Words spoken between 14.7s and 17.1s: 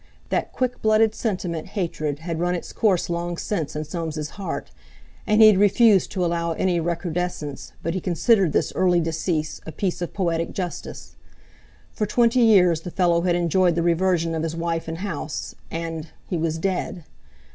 and house, and—he was dead!